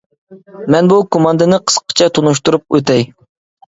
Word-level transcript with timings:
مەن 0.75 0.89
بۇ 0.93 0.97
كوماندىنى 1.17 1.63
قىسقىچە 1.69 2.11
تونۇشتۇرۇپ 2.19 2.71
ئۆتەي. 2.83 3.11